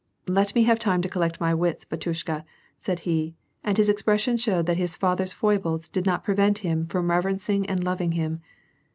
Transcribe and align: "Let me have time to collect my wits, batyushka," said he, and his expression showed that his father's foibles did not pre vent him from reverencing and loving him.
"Let 0.27 0.55
me 0.55 0.63
have 0.63 0.79
time 0.79 1.03
to 1.03 1.07
collect 1.07 1.39
my 1.39 1.53
wits, 1.53 1.85
batyushka," 1.85 2.43
said 2.79 3.01
he, 3.01 3.35
and 3.63 3.77
his 3.77 3.87
expression 3.87 4.35
showed 4.35 4.65
that 4.65 4.77
his 4.77 4.95
father's 4.95 5.31
foibles 5.31 5.87
did 5.87 6.07
not 6.07 6.23
pre 6.23 6.33
vent 6.33 6.57
him 6.65 6.87
from 6.87 7.11
reverencing 7.11 7.67
and 7.69 7.83
loving 7.83 8.13
him. 8.13 8.41